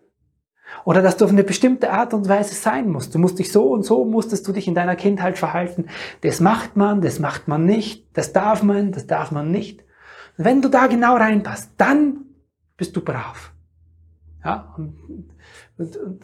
Oder 0.87 1.01
dass 1.01 1.17
du 1.17 1.25
auf 1.25 1.31
eine 1.31 1.43
bestimmte 1.43 1.91
Art 1.91 2.13
und 2.13 2.29
Weise 2.29 2.55
sein 2.55 2.87
musst. 2.87 3.13
Du 3.13 3.19
musst 3.19 3.39
dich 3.39 3.51
so 3.51 3.73
und 3.73 3.83
so, 3.83 4.05
musstest 4.05 4.47
du 4.47 4.53
dich 4.53 4.69
in 4.69 4.73
deiner 4.73 4.95
Kindheit 4.95 5.37
verhalten. 5.37 5.87
Das 6.21 6.39
macht 6.39 6.77
man, 6.77 7.01
das 7.01 7.19
macht 7.19 7.49
man 7.49 7.65
nicht, 7.65 8.07
das 8.13 8.31
darf 8.31 8.63
man, 8.63 8.93
das 8.93 9.05
darf 9.05 9.31
man 9.31 9.51
nicht. 9.51 9.81
Und 10.37 10.45
wenn 10.45 10.61
du 10.61 10.69
da 10.69 10.87
genau 10.87 11.17
reinpasst, 11.17 11.71
dann 11.75 12.19
bist 12.77 12.95
du 12.95 13.01
brav. 13.01 13.51
Ja, 14.45 14.73
und, 14.77 14.95
und, 15.77 15.97
und 15.97 16.21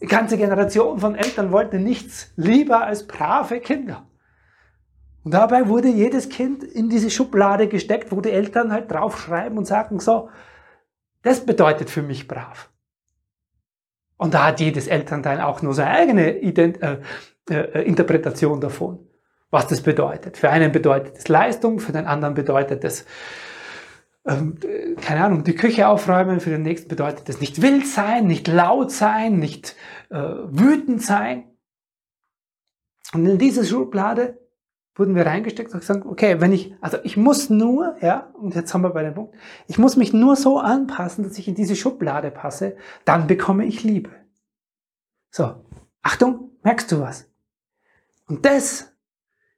die 0.00 0.06
ganze 0.06 0.36
Generation 0.36 1.00
von 1.00 1.16
Eltern 1.16 1.50
wollte 1.50 1.80
nichts 1.80 2.32
lieber 2.36 2.84
als 2.84 3.08
brave 3.08 3.58
Kinder. 3.58 4.06
Und 5.24 5.34
dabei 5.34 5.66
wurde 5.66 5.88
jedes 5.88 6.28
Kind 6.28 6.62
in 6.62 6.88
diese 6.88 7.10
Schublade 7.10 7.66
gesteckt, 7.66 8.12
wo 8.12 8.20
die 8.20 8.30
Eltern 8.30 8.70
halt 8.70 8.88
draufschreiben 8.88 9.58
und 9.58 9.64
sagen, 9.64 9.98
so, 9.98 10.28
das 11.22 11.44
bedeutet 11.44 11.90
für 11.90 12.02
mich 12.02 12.28
brav. 12.28 12.70
Und 14.16 14.34
da 14.34 14.46
hat 14.46 14.60
jedes 14.60 14.86
Elternteil 14.86 15.40
auch 15.40 15.62
nur 15.62 15.74
seine 15.74 15.90
eigene 15.90 16.38
Ident 16.38 16.82
äh, 16.82 16.98
äh, 17.50 17.82
Interpretation 17.82 18.60
davon, 18.60 18.98
was 19.50 19.66
das 19.66 19.82
bedeutet. 19.82 20.36
Für 20.36 20.50
einen 20.50 20.72
bedeutet 20.72 21.16
es 21.16 21.28
Leistung, 21.28 21.80
für 21.80 21.92
den 21.92 22.06
anderen 22.06 22.34
bedeutet 22.34 22.82
es, 22.84 23.04
ähm, 24.26 24.58
keine 25.00 25.24
Ahnung, 25.24 25.44
die 25.44 25.54
Küche 25.54 25.88
aufräumen, 25.88 26.40
für 26.40 26.50
den 26.50 26.62
nächsten 26.62 26.88
bedeutet 26.88 27.28
es 27.28 27.40
nicht 27.40 27.62
wild 27.62 27.86
sein, 27.86 28.26
nicht 28.26 28.48
laut 28.48 28.90
sein, 28.90 29.38
nicht 29.38 29.76
äh, 30.10 30.16
wütend 30.16 31.02
sein. 31.02 31.44
Und 33.12 33.26
in 33.26 33.38
diese 33.38 33.64
Schublade 33.64 34.38
wurden 34.96 35.14
wir 35.14 35.26
reingesteckt 35.26 35.72
und 35.74 35.80
gesagt, 35.80 36.06
okay, 36.06 36.40
wenn 36.40 36.52
ich, 36.52 36.74
also 36.80 36.98
ich 37.04 37.16
muss 37.16 37.50
nur, 37.50 37.96
ja, 38.00 38.32
und 38.34 38.54
jetzt 38.54 38.72
haben 38.72 38.82
wir 38.82 38.90
bei 38.90 39.02
dem 39.02 39.14
Punkt, 39.14 39.34
ich 39.66 39.78
muss 39.78 39.96
mich 39.96 40.12
nur 40.12 40.36
so 40.36 40.58
anpassen, 40.58 41.22
dass 41.22 41.38
ich 41.38 41.46
in 41.48 41.54
diese 41.54 41.76
Schublade 41.76 42.30
passe, 42.30 42.76
dann 43.04 43.26
bekomme 43.26 43.66
ich 43.66 43.84
Liebe. 43.84 44.10
So, 45.30 45.54
Achtung, 46.02 46.50
merkst 46.62 46.90
du 46.90 47.00
was? 47.00 47.30
Und 48.26 48.46
das, 48.46 48.92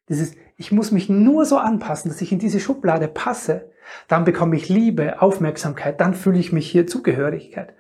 dieses, 0.09 0.35
ich 0.57 0.73
muss 0.73 0.91
mich 0.91 1.09
nur 1.09 1.45
so 1.45 1.57
anpassen, 1.57 2.11
dass 2.11 2.21
ich 2.21 2.33
in 2.33 2.41
diese 2.41 2.59
Schublade 2.59 3.07
passe, 3.07 3.71
dann 4.09 4.25
bekomme 4.25 4.57
ich 4.57 4.69
Liebe, 4.69 5.23
Aufmerksamkeit, 5.23 6.01
dann 6.01 6.15
fühle 6.15 6.41
ich 6.41 6.53
mich 6.53 6.69
hier 6.69 6.87
Zugehörigkeit. 6.87 7.75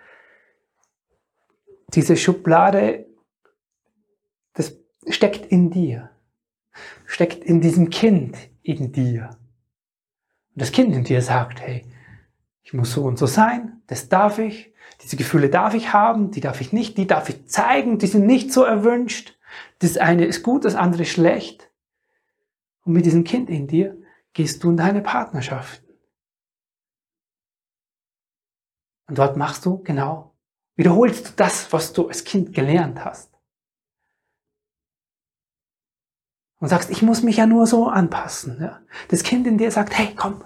Diese 1.92 2.16
Schublade, 2.16 3.06
das 4.54 4.76
steckt 5.08 5.46
in 5.46 5.70
dir 5.70 6.10
steckt 7.06 7.44
in 7.44 7.60
diesem 7.60 7.90
Kind 7.90 8.36
in 8.62 8.92
dir. 8.92 9.30
Und 10.54 10.62
das 10.62 10.72
Kind 10.72 10.94
in 10.94 11.04
dir 11.04 11.22
sagt, 11.22 11.60
hey, 11.60 11.84
ich 12.62 12.74
muss 12.74 12.92
so 12.92 13.04
und 13.04 13.18
so 13.18 13.26
sein, 13.26 13.80
das 13.86 14.08
darf 14.08 14.38
ich, 14.38 14.74
diese 15.02 15.16
Gefühle 15.16 15.48
darf 15.48 15.74
ich 15.74 15.92
haben, 15.92 16.30
die 16.30 16.40
darf 16.40 16.60
ich 16.60 16.72
nicht, 16.72 16.98
die 16.98 17.06
darf 17.06 17.28
ich 17.28 17.46
zeigen, 17.46 17.98
die 17.98 18.06
sind 18.06 18.26
nicht 18.26 18.52
so 18.52 18.64
erwünscht. 18.64 19.38
Das 19.78 19.96
eine 19.96 20.24
ist 20.24 20.42
gut, 20.42 20.64
das 20.64 20.74
andere 20.74 21.02
ist 21.02 21.10
schlecht. 21.10 21.70
Und 22.84 22.92
mit 22.92 23.06
diesem 23.06 23.24
Kind 23.24 23.48
in 23.48 23.66
dir 23.66 23.96
gehst 24.32 24.62
du 24.62 24.70
in 24.70 24.76
deine 24.76 25.00
Partnerschaften. 25.00 25.88
Und 29.06 29.18
dort 29.18 29.36
machst 29.36 29.64
du 29.64 29.82
genau, 29.82 30.34
wiederholst 30.74 31.28
du 31.28 31.32
das, 31.36 31.72
was 31.72 31.92
du 31.92 32.08
als 32.08 32.24
Kind 32.24 32.52
gelernt 32.52 33.04
hast. 33.04 33.37
Und 36.60 36.68
sagst, 36.68 36.90
ich 36.90 37.02
muss 37.02 37.22
mich 37.22 37.36
ja 37.36 37.46
nur 37.46 37.66
so 37.66 37.88
anpassen. 37.88 38.58
Ja. 38.60 38.80
Das 39.08 39.22
Kind 39.22 39.46
in 39.46 39.58
dir 39.58 39.70
sagt, 39.70 39.96
hey, 39.96 40.12
komm, 40.16 40.42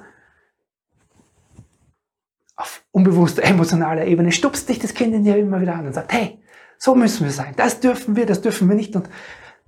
auf 2.57 2.85
unbewusster, 2.91 3.43
emotionaler 3.45 4.07
Ebene 4.07 4.33
stupst 4.33 4.69
dich 4.69 4.79
das 4.79 4.95
Kind 4.95 5.15
in 5.15 5.25
dir 5.25 5.37
immer 5.37 5.61
wieder 5.61 5.75
an 5.75 5.87
und 5.87 5.95
sagt, 5.95 6.13
hey, 6.13 6.43
so 6.79 6.95
müssen 6.95 7.25
wir 7.25 7.33
sein, 7.33 7.55
das 7.57 7.81
dürfen 7.81 8.17
wir, 8.17 8.27
das 8.27 8.41
dürfen 8.41 8.69
wir 8.69 8.77
nicht 8.77 8.95
und 8.97 9.09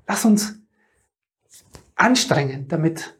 lass 0.06 0.24
uns 0.24 0.60
anstrengen, 1.94 2.68
damit 2.68 3.18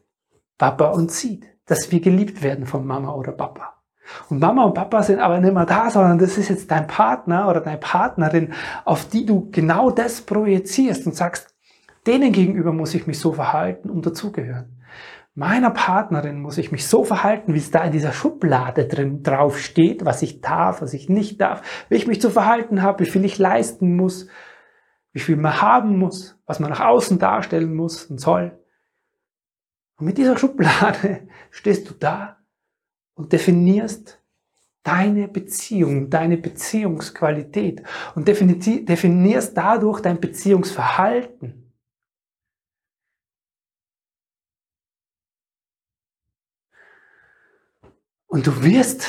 Papa 0.57 0.89
uns 0.89 1.19
sieht, 1.19 1.45
dass 1.65 1.91
wir 1.91 1.99
geliebt 1.99 2.43
werden 2.43 2.65
von 2.65 2.85
Mama 2.85 3.13
oder 3.13 3.31
Papa. 3.31 3.81
Und 4.29 4.39
Mama 4.39 4.65
und 4.65 4.75
Papa 4.75 5.01
sind 5.01 5.19
aber 5.19 5.39
nicht 5.39 5.53
mehr 5.53 5.65
da, 5.65 5.89
sondern 5.89 6.19
das 6.19 6.37
ist 6.37 6.49
jetzt 6.49 6.69
dein 6.69 6.85
Partner 6.85 7.49
oder 7.49 7.59
deine 7.59 7.79
Partnerin, 7.79 8.53
auf 8.83 9.09
die 9.09 9.25
du 9.25 9.49
genau 9.49 9.89
das 9.89 10.21
projizierst 10.21 11.07
und 11.07 11.15
sagst, 11.15 11.54
Denen 12.07 12.31
gegenüber 12.31 12.71
muss 12.71 12.93
ich 12.93 13.07
mich 13.07 13.19
so 13.19 13.33
verhalten, 13.33 13.89
um 13.89 14.01
dazugehören. 14.01 14.75
Meiner 15.37 15.71
Partnerin 15.71 16.41
muss 16.41 16.57
ich 16.57 16.71
mich 16.71 16.87
so 16.87 17.03
verhalten, 17.03 17.53
wie 17.53 17.57
es 17.57 17.69
da 17.69 17.83
in 17.83 17.91
dieser 17.91 18.13
Schublade 18.13 18.87
drin 18.87 19.21
drauf 19.21 19.59
steht, 19.59 20.05
was 20.05 20.21
ich 20.21 20.39
darf, 20.39 20.81
was 20.81 20.93
ich 20.93 21.09
nicht 21.09 21.41
darf, 21.41 21.61
wie 21.89 21.95
ich 21.95 22.07
mich 22.07 22.21
zu 22.21 22.29
verhalten 22.29 22.81
habe, 22.81 23.01
wie 23.01 23.09
viel 23.09 23.25
ich 23.25 23.37
leisten 23.37 23.97
muss, 23.97 24.27
wie 25.11 25.19
viel 25.19 25.35
man 25.35 25.61
haben 25.61 25.97
muss, 25.97 26.39
was 26.45 26.61
man 26.61 26.69
nach 26.69 26.79
außen 26.79 27.19
darstellen 27.19 27.75
muss 27.75 28.05
und 28.05 28.21
soll. 28.21 28.57
Und 29.97 30.05
mit 30.05 30.17
dieser 30.17 30.37
Schublade 30.37 31.27
stehst 31.51 31.89
du 31.89 31.93
da 31.93 32.37
und 33.15 33.33
definierst 33.33 34.21
deine 34.83 35.27
Beziehung, 35.27 36.09
deine 36.09 36.37
Beziehungsqualität 36.37 37.83
und 38.13 38.27
definierst 38.27 39.57
dadurch 39.57 39.99
dein 39.99 40.21
Beziehungsverhalten. 40.21 41.64
Und 48.35 48.47
du 48.47 48.63
wirst 48.63 49.07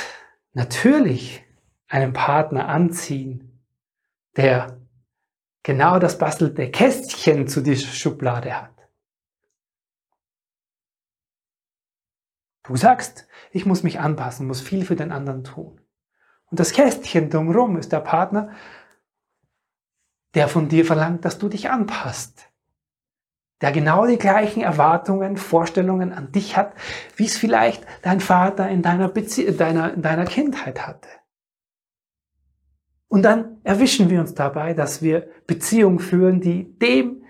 natürlich 0.52 1.44
einen 1.88 2.12
Partner 2.12 2.68
anziehen, 2.68 3.60
der 4.36 4.80
genau 5.64 5.98
das 5.98 6.16
bastelte 6.16 6.70
Kästchen 6.70 7.48
zu 7.48 7.60
dieser 7.60 7.88
Schublade 7.88 8.56
hat. 8.56 8.88
Du 12.62 12.76
sagst, 12.76 13.26
ich 13.50 13.66
muss 13.66 13.82
mich 13.82 13.98
anpassen, 13.98 14.46
muss 14.46 14.60
viel 14.60 14.84
für 14.84 14.94
den 14.94 15.10
anderen 15.10 15.42
tun. 15.42 15.80
Und 16.44 16.60
das 16.60 16.70
Kästchen 16.70 17.28
drumherum 17.28 17.78
ist 17.78 17.90
der 17.90 18.02
Partner, 18.02 18.54
der 20.34 20.46
von 20.46 20.68
dir 20.68 20.84
verlangt, 20.84 21.24
dass 21.24 21.38
du 21.38 21.48
dich 21.48 21.68
anpasst 21.68 22.48
der 23.60 23.72
genau 23.72 24.06
die 24.06 24.18
gleichen 24.18 24.62
Erwartungen, 24.62 25.36
Vorstellungen 25.36 26.12
an 26.12 26.32
dich 26.32 26.56
hat, 26.56 26.74
wie 27.16 27.24
es 27.24 27.38
vielleicht 27.38 27.86
dein 28.02 28.20
Vater 28.20 28.68
in 28.68 28.82
deiner, 28.82 29.08
Bezie 29.08 29.50
deiner, 29.52 29.94
in 29.94 30.02
deiner 30.02 30.26
Kindheit 30.26 30.86
hatte. 30.86 31.08
Und 33.08 33.22
dann 33.22 33.60
erwischen 33.62 34.10
wir 34.10 34.20
uns 34.20 34.34
dabei, 34.34 34.74
dass 34.74 35.00
wir 35.00 35.28
Beziehungen 35.46 36.00
führen, 36.00 36.40
die 36.40 36.76
dem 36.78 37.24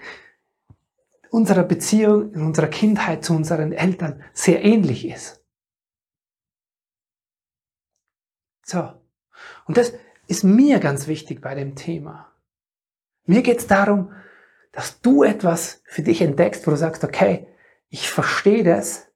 unserer 1.31 1.65
Beziehung 1.65 2.33
in 2.33 2.43
unserer 2.43 2.69
Kindheit 2.69 3.25
zu 3.25 3.35
unseren 3.35 3.73
Eltern 3.73 4.23
sehr 4.33 4.65
ähnlich 4.65 5.07
ist. 5.07 5.45
So. 8.65 8.93
Und 9.67 9.77
das 9.77 9.93
ist 10.27 10.43
mir 10.43 10.81
ganz 10.81 11.07
wichtig 11.07 11.41
bei 11.41 11.55
dem 11.55 11.77
Thema. 11.77 12.33
Mir 13.27 13.43
geht 13.43 13.59
es 13.59 13.67
darum, 13.67 14.13
dass 14.77 15.01
du 15.01 15.23
etwas 15.23 15.81
für 15.87 16.03
dich 16.03 16.21
entdeckst, 16.21 16.67
wo 16.67 16.71
du 16.71 16.77
sagst, 16.77 17.03
okay, 17.03 17.49
ich 17.89 18.11
verstehe 18.11 18.63
das. 18.63 19.11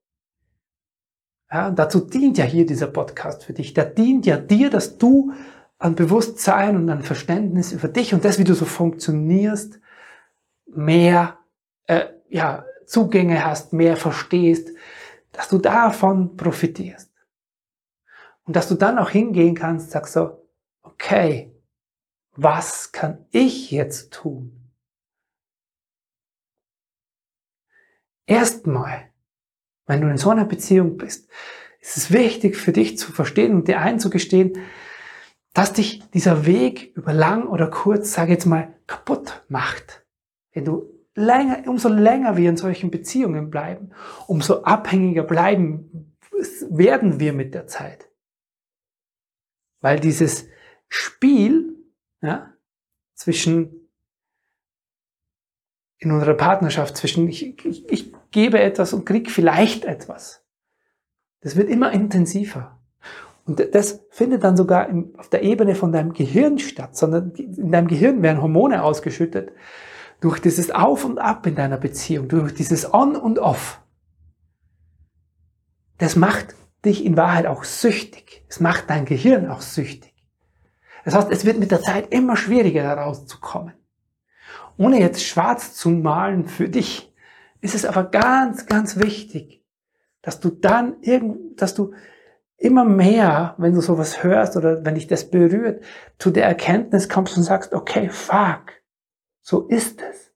Ja, 1.52 1.70
dazu 1.70 2.00
dient 2.00 2.38
ja 2.38 2.46
hier 2.46 2.64
dieser 2.64 2.86
Podcast 2.86 3.44
für 3.44 3.52
dich. 3.52 3.74
Der 3.74 3.84
dient 3.84 4.24
ja 4.24 4.38
dir, 4.38 4.70
dass 4.70 4.96
du 4.96 5.34
an 5.76 5.96
Bewusstsein 5.96 6.76
und 6.76 6.88
an 6.88 7.02
Verständnis 7.02 7.72
über 7.72 7.88
dich 7.88 8.14
und 8.14 8.24
das, 8.24 8.38
wie 8.38 8.44
du 8.44 8.54
so 8.54 8.64
funktionierst, 8.64 9.80
mehr 10.64 11.36
äh, 11.88 12.06
ja, 12.30 12.64
Zugänge 12.86 13.44
hast, 13.44 13.74
mehr 13.74 13.98
verstehst, 13.98 14.70
dass 15.32 15.50
du 15.50 15.58
davon 15.58 16.38
profitierst. 16.38 17.12
Und 18.44 18.56
dass 18.56 18.66
du 18.66 18.76
dann 18.76 18.98
auch 18.98 19.10
hingehen 19.10 19.54
kannst, 19.54 19.90
sagst 19.90 20.14
so, 20.14 20.42
okay, 20.80 21.54
was 22.34 22.92
kann 22.92 23.26
ich 23.30 23.70
jetzt 23.70 24.14
tun? 24.14 24.59
Erstmal, 28.30 29.10
wenn 29.86 30.02
du 30.02 30.08
in 30.08 30.16
so 30.16 30.30
einer 30.30 30.44
Beziehung 30.44 30.96
bist, 30.96 31.28
ist 31.80 31.96
es 31.96 32.12
wichtig 32.12 32.56
für 32.56 32.70
dich 32.70 32.96
zu 32.96 33.10
verstehen 33.10 33.56
und 33.56 33.66
dir 33.66 33.80
einzugestehen, 33.80 34.52
dass 35.52 35.72
dich 35.72 36.08
dieser 36.10 36.46
Weg 36.46 36.96
über 36.96 37.12
lang 37.12 37.48
oder 37.48 37.68
kurz, 37.68 38.12
sage 38.12 38.30
jetzt 38.30 38.46
mal, 38.46 38.72
kaputt 38.86 39.44
macht. 39.48 40.06
Wenn 40.52 40.64
du 40.64 40.88
länger, 41.16 41.64
umso 41.66 41.88
länger 41.88 42.36
wir 42.36 42.48
in 42.48 42.56
solchen 42.56 42.92
Beziehungen 42.92 43.50
bleiben, 43.50 43.90
umso 44.28 44.62
abhängiger 44.62 45.24
bleiben 45.24 46.16
werden 46.70 47.18
wir 47.18 47.32
mit 47.32 47.52
der 47.52 47.66
Zeit. 47.66 48.08
Weil 49.80 49.98
dieses 49.98 50.46
Spiel 50.88 51.74
ja, 52.22 52.54
zwischen 53.14 53.79
in 56.00 56.10
unserer 56.10 56.34
Partnerschaft 56.34 56.96
zwischen 56.96 57.28
ich, 57.28 57.64
ich, 57.64 57.88
ich 57.88 58.12
gebe 58.30 58.58
etwas 58.58 58.92
und 58.92 59.04
krieg 59.04 59.30
vielleicht 59.30 59.84
etwas. 59.84 60.42
Das 61.42 61.56
wird 61.56 61.68
immer 61.68 61.92
intensiver. 61.92 62.78
Und 63.44 63.74
das 63.74 64.00
findet 64.10 64.44
dann 64.44 64.56
sogar 64.56 64.88
im, 64.88 65.14
auf 65.18 65.28
der 65.28 65.42
Ebene 65.42 65.74
von 65.74 65.92
deinem 65.92 66.12
Gehirn 66.12 66.58
statt, 66.58 66.96
sondern 66.96 67.32
in 67.32 67.70
deinem 67.70 67.88
Gehirn 67.88 68.22
werden 68.22 68.42
Hormone 68.42 68.82
ausgeschüttet 68.82 69.52
durch 70.20 70.40
dieses 70.40 70.70
Auf 70.70 71.04
und 71.04 71.18
Ab 71.18 71.46
in 71.46 71.54
deiner 71.54 71.78
Beziehung, 71.78 72.28
durch 72.28 72.54
dieses 72.54 72.92
On 72.92 73.16
und 73.16 73.38
Off. 73.38 73.80
Das 75.98 76.16
macht 76.16 76.54
dich 76.84 77.04
in 77.04 77.16
Wahrheit 77.16 77.46
auch 77.46 77.64
süchtig. 77.64 78.44
Es 78.48 78.60
macht 78.60 78.88
dein 78.88 79.04
Gehirn 79.04 79.48
auch 79.50 79.60
süchtig. 79.60 80.14
Das 81.04 81.14
heißt, 81.14 81.30
es 81.30 81.44
wird 81.44 81.58
mit 81.58 81.70
der 81.70 81.80
Zeit 81.80 82.12
immer 82.12 82.36
schwieriger, 82.36 82.82
da 82.82 83.02
rauszukommen. 83.02 83.72
Ohne 84.80 84.98
jetzt 84.98 85.22
schwarz 85.22 85.74
zu 85.74 85.90
malen 85.90 86.46
für 86.46 86.70
dich, 86.70 87.14
ist 87.60 87.74
es 87.74 87.84
aber 87.84 88.04
ganz, 88.04 88.64
ganz 88.64 88.96
wichtig, 88.96 89.62
dass 90.22 90.40
du 90.40 90.48
dann 90.48 91.02
irgend, 91.02 91.60
dass 91.60 91.74
du 91.74 91.92
immer 92.56 92.86
mehr, 92.86 93.56
wenn 93.58 93.74
du 93.74 93.82
sowas 93.82 94.24
hörst 94.24 94.56
oder 94.56 94.82
wenn 94.82 94.94
dich 94.94 95.06
das 95.06 95.30
berührt, 95.30 95.84
zu 96.16 96.30
der 96.30 96.46
Erkenntnis 96.46 97.10
kommst 97.10 97.36
und 97.36 97.42
sagst, 97.42 97.74
okay, 97.74 98.08
fuck, 98.08 98.72
so 99.42 99.68
ist 99.68 100.00
es. 100.00 100.29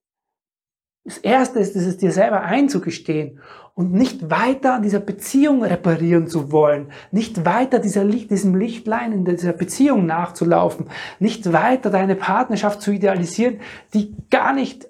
Das 1.04 1.18
erste 1.18 1.58
ist, 1.58 1.76
es 1.76 1.98
dir 1.98 2.12
selber 2.12 2.40
einzugestehen 2.40 3.40
und 3.74 3.92
nicht 3.92 4.30
weiter 4.30 4.74
an 4.74 4.82
dieser 4.82 5.00
Beziehung 5.00 5.62
reparieren 5.62 6.28
zu 6.28 6.50
wollen, 6.50 6.92
nicht 7.10 7.44
weiter 7.44 7.78
dieser 7.78 8.04
Licht, 8.04 8.30
diesem 8.30 8.54
Lichtlein 8.54 9.12
in 9.12 9.24
dieser 9.26 9.52
Beziehung 9.52 10.06
nachzulaufen, 10.06 10.88
nicht 11.18 11.52
weiter 11.52 11.90
deine 11.90 12.16
Partnerschaft 12.16 12.80
zu 12.80 12.90
idealisieren, 12.90 13.60
die 13.92 14.16
gar 14.30 14.54
nicht 14.54 14.88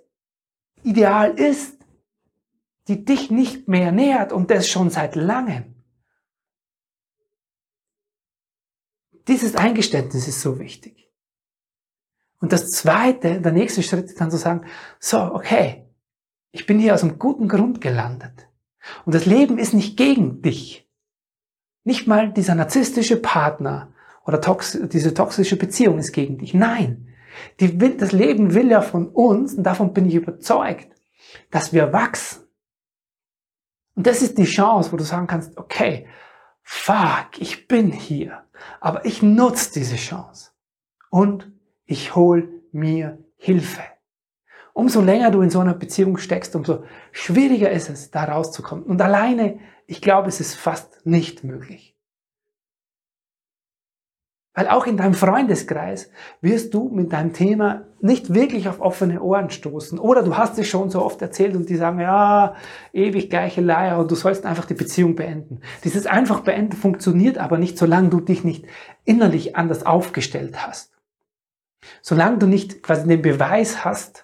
ideal 0.84 1.30
ist, 1.30 1.78
die 2.86 3.04
dich 3.04 3.32
nicht 3.32 3.66
mehr 3.66 3.90
nährt 3.90 4.32
und 4.32 4.50
das 4.50 4.68
schon 4.68 4.90
seit 4.90 5.16
langem. 5.16 5.74
Dieses 9.26 9.56
Eingeständnis 9.56 10.28
ist 10.28 10.42
so 10.42 10.60
wichtig. 10.60 11.10
Und 12.40 12.52
das 12.52 12.70
zweite, 12.70 13.40
der 13.40 13.52
nächste 13.52 13.82
Schritt 13.82 14.04
ist 14.04 14.20
dann 14.20 14.30
zu 14.30 14.36
sagen, 14.36 14.66
so, 15.00 15.18
okay, 15.18 15.83
ich 16.54 16.66
bin 16.66 16.78
hier 16.78 16.94
aus 16.94 17.02
einem 17.02 17.18
guten 17.18 17.48
Grund 17.48 17.80
gelandet. 17.80 18.48
Und 19.04 19.12
das 19.12 19.26
Leben 19.26 19.58
ist 19.58 19.74
nicht 19.74 19.96
gegen 19.96 20.40
dich. 20.40 20.88
Nicht 21.82 22.06
mal 22.06 22.32
dieser 22.32 22.54
narzisstische 22.54 23.16
Partner 23.16 23.92
oder 24.24 24.40
tox 24.40 24.78
diese 24.84 25.14
toxische 25.14 25.56
Beziehung 25.56 25.98
ist 25.98 26.12
gegen 26.12 26.38
dich. 26.38 26.54
Nein. 26.54 27.08
Will, 27.58 27.96
das 27.96 28.12
Leben 28.12 28.54
will 28.54 28.70
ja 28.70 28.82
von 28.82 29.08
uns, 29.08 29.54
und 29.54 29.64
davon 29.64 29.92
bin 29.92 30.06
ich 30.06 30.14
überzeugt, 30.14 30.94
dass 31.50 31.72
wir 31.72 31.92
wachsen. 31.92 32.44
Und 33.96 34.06
das 34.06 34.22
ist 34.22 34.38
die 34.38 34.44
Chance, 34.44 34.92
wo 34.92 34.96
du 34.96 35.02
sagen 35.02 35.26
kannst, 35.26 35.58
okay, 35.58 36.06
fuck, 36.62 37.30
ich 37.38 37.66
bin 37.66 37.90
hier, 37.90 38.44
aber 38.80 39.04
ich 39.04 39.22
nutze 39.22 39.72
diese 39.72 39.96
Chance 39.96 40.52
und 41.10 41.50
ich 41.84 42.14
hol 42.14 42.62
mir 42.70 43.18
Hilfe. 43.34 43.82
Umso 44.74 45.00
länger 45.00 45.30
du 45.30 45.40
in 45.40 45.50
so 45.50 45.60
einer 45.60 45.72
Beziehung 45.72 46.18
steckst, 46.18 46.56
umso 46.56 46.82
schwieriger 47.12 47.70
ist 47.70 47.88
es, 47.88 48.10
da 48.10 48.24
rauszukommen. 48.24 48.84
Und 48.84 49.00
alleine, 49.00 49.60
ich 49.86 50.02
glaube, 50.02 50.28
es 50.28 50.40
ist 50.40 50.56
fast 50.56 51.06
nicht 51.06 51.44
möglich. 51.44 51.94
Weil 54.52 54.68
auch 54.68 54.86
in 54.86 54.96
deinem 54.96 55.14
Freundeskreis 55.14 56.10
wirst 56.40 56.74
du 56.74 56.88
mit 56.88 57.12
deinem 57.12 57.32
Thema 57.32 57.86
nicht 58.00 58.34
wirklich 58.34 58.68
auf 58.68 58.80
offene 58.80 59.20
Ohren 59.20 59.50
stoßen. 59.50 59.98
Oder 59.98 60.24
du 60.24 60.36
hast 60.36 60.58
es 60.58 60.66
schon 60.66 60.90
so 60.90 61.04
oft 61.04 61.22
erzählt 61.22 61.54
und 61.54 61.68
die 61.68 61.76
sagen, 61.76 62.00
ja, 62.00 62.56
ewig 62.92 63.30
gleiche 63.30 63.60
Leier 63.60 63.98
und 63.98 64.10
du 64.10 64.16
sollst 64.16 64.44
einfach 64.44 64.64
die 64.64 64.74
Beziehung 64.74 65.14
beenden. 65.14 65.60
Dieses 65.84 66.06
einfach 66.06 66.40
beenden 66.40 66.76
funktioniert 66.76 67.38
aber 67.38 67.58
nicht, 67.58 67.78
solange 67.78 68.10
du 68.10 68.20
dich 68.20 68.42
nicht 68.42 68.66
innerlich 69.04 69.54
anders 69.54 69.86
aufgestellt 69.86 70.66
hast. 70.66 70.92
Solange 72.02 72.38
du 72.38 72.46
nicht 72.46 72.82
quasi 72.82 73.06
den 73.06 73.22
Beweis 73.22 73.84
hast 73.84 74.23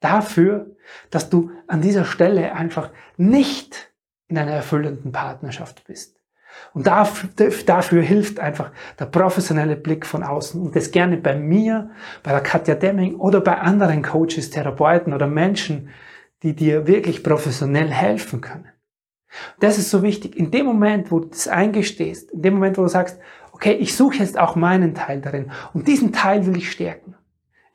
dafür, 0.00 0.76
dass 1.10 1.30
du 1.30 1.50
an 1.66 1.80
dieser 1.80 2.04
Stelle 2.04 2.54
einfach 2.54 2.90
nicht 3.16 3.92
in 4.28 4.38
einer 4.38 4.52
erfüllenden 4.52 5.12
Partnerschaft 5.12 5.84
bist. 5.86 6.16
Und 6.72 6.86
dafür, 6.86 7.30
dafür 7.66 8.02
hilft 8.02 8.40
einfach 8.40 8.72
der 8.98 9.06
professionelle 9.06 9.76
Blick 9.76 10.06
von 10.06 10.22
außen. 10.22 10.60
Und 10.60 10.76
das 10.76 10.90
gerne 10.90 11.16
bei 11.16 11.34
mir, 11.34 11.90
bei 12.22 12.32
der 12.32 12.40
Katja 12.40 12.74
Demming 12.74 13.16
oder 13.16 13.40
bei 13.40 13.58
anderen 13.58 14.02
Coaches, 14.02 14.50
Therapeuten 14.50 15.12
oder 15.12 15.26
Menschen, 15.26 15.90
die 16.42 16.54
dir 16.54 16.86
wirklich 16.86 17.22
professionell 17.22 17.90
helfen 17.90 18.40
können. 18.40 18.68
Das 19.60 19.78
ist 19.78 19.90
so 19.90 20.02
wichtig. 20.02 20.36
In 20.36 20.50
dem 20.50 20.66
Moment, 20.66 21.10
wo 21.10 21.20
du 21.20 21.28
das 21.28 21.48
eingestehst, 21.48 22.30
in 22.30 22.42
dem 22.42 22.54
Moment, 22.54 22.78
wo 22.78 22.82
du 22.82 22.88
sagst, 22.88 23.18
okay, 23.52 23.72
ich 23.72 23.96
suche 23.96 24.18
jetzt 24.18 24.38
auch 24.38 24.56
meinen 24.56 24.94
Teil 24.94 25.20
darin 25.20 25.50
und 25.72 25.88
diesen 25.88 26.12
Teil 26.12 26.46
will 26.46 26.56
ich 26.56 26.70
stärken. 26.70 27.15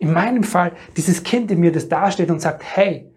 In 0.02 0.14
meinem 0.14 0.44
Fall, 0.44 0.76
dieses 0.98 1.22
Kind 1.22 1.52
in 1.52 1.60
mir, 1.60 1.72
das 1.72 1.88
dasteht 1.88 2.32
und 2.32 2.40
sagt, 2.40 2.64
hey, 2.64 3.16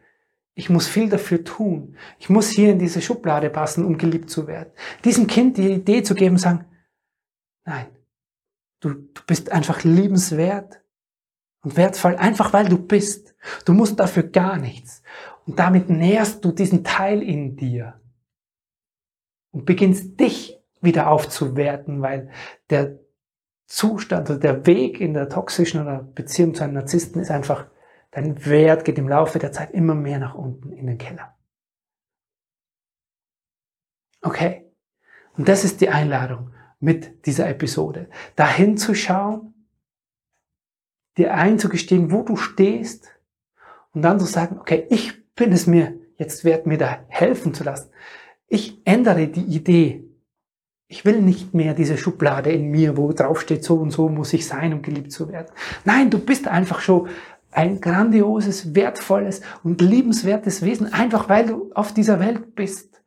ich 0.53 0.69
muss 0.69 0.87
viel 0.87 1.09
dafür 1.09 1.43
tun. 1.43 1.97
Ich 2.19 2.29
muss 2.29 2.51
hier 2.51 2.73
in 2.73 2.79
diese 2.79 3.01
Schublade 3.01 3.49
passen, 3.49 3.87
um 3.87 3.97
geliebt 3.97 4.29
zu 4.29 4.47
werden. 4.47 4.71
Diesem 5.03 5.27
Kind 5.27 5.57
die 5.57 5.73
Idee 5.73 6.03
zu 6.03 6.15
geben, 6.15 6.37
sagen, 6.37 6.67
nein, 7.65 7.87
du, 8.81 8.91
du 8.91 9.23
bist 9.27 9.51
einfach 9.51 9.83
liebenswert 9.83 10.83
und 11.63 11.79
wertvoll, 11.79 12.17
einfach 12.17 12.53
weil 12.53 12.69
du 12.69 12.77
bist. 12.77 13.35
Du 13.65 13.73
musst 13.73 13.99
dafür 13.99 14.25
gar 14.25 14.59
nichts. 14.59 15.03
Und 15.47 15.59
damit 15.59 15.89
nährst 15.89 16.45
du 16.45 16.53
diesen 16.53 16.85
Teil 16.85 17.23
in 17.23 17.57
dir 17.57 17.99
und 19.53 19.65
beginnst 19.65 20.21
dich 20.21 20.61
wieder 20.83 21.09
aufzuwerten, 21.09 22.03
weil 22.03 22.29
der 22.69 22.99
Zustand 23.67 24.31
oder 24.31 24.39
der 24.39 24.67
Weg 24.67 25.01
in 25.01 25.15
der 25.15 25.29
toxischen 25.29 25.81
oder 25.81 26.03
Beziehung 26.03 26.55
zu 26.55 26.65
einem 26.65 26.75
Narzissten 26.75 27.21
ist 27.21 27.31
einfach 27.31 27.67
Dein 28.15 28.47
Wert 28.47 28.85
geht 28.85 28.97
im 28.99 29.09
Laufe 29.09 29.41
der 29.41 29.51
Zeit 29.51 29.73
immer 29.73 29.97
mehr 29.97 30.21
nach 30.21 30.37
unten 30.37 30.73
in 30.73 30.87
den 30.87 30.99
Keller. 30.99 31.37
Okay? 34.23 34.71
Und 35.37 35.49
das 35.49 35.65
ist 35.65 35.81
die 35.81 35.89
Einladung 35.89 36.55
mit 36.79 37.27
dieser 37.27 37.49
Episode. 37.49 38.09
Dahin 38.37 38.77
zu 38.77 38.95
schauen, 38.95 39.67
dir 41.17 41.35
einzugestehen, 41.35 42.13
wo 42.13 42.23
du 42.23 42.37
stehst 42.37 43.11
und 43.95 44.03
dann 44.03 44.21
zu 44.21 44.27
sagen, 44.27 44.61
okay, 44.61 44.87
ich 44.91 45.35
bin 45.35 45.51
es 45.51 45.67
mir 45.67 45.99
jetzt 46.17 46.45
wert, 46.45 46.67
mir 46.67 46.79
da 46.79 47.05
helfen 47.09 47.53
zu 47.53 47.65
lassen. 47.65 47.91
Ich 48.47 48.81
ändere 48.87 49.27
die 49.27 49.43
Idee. 49.43 50.05
Ich 50.87 51.05
will 51.05 51.23
nicht 51.23 51.55
mehr 51.55 51.75
diese 51.75 51.97
Schublade 51.97 52.53
in 52.53 52.71
mir, 52.71 52.97
wo 52.97 53.13
drauf 53.13 53.41
steht, 53.41 53.65
so 53.65 53.77
und 53.77 53.91
so 53.91 54.09
muss 54.09 54.33
ich 54.33 54.47
sein, 54.47 54.73
um 54.73 54.83
geliebt 54.83 55.13
zu 55.13 55.29
werden. 55.31 55.53
Nein, 55.85 56.11
du 56.11 56.19
bist 56.19 56.47
einfach 56.47 56.81
schon 56.81 57.09
ein 57.51 57.81
grandioses, 57.81 58.75
wertvolles 58.75 59.41
und 59.63 59.81
liebenswertes 59.81 60.63
Wesen, 60.63 60.93
einfach 60.93 61.29
weil 61.29 61.47
du 61.47 61.71
auf 61.75 61.95
dieser 61.95 62.21
Welt 62.21 62.55
bist. 62.55 63.03